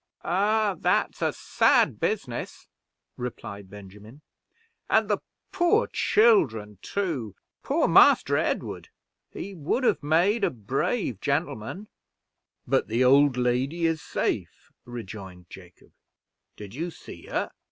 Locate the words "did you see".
16.55-17.27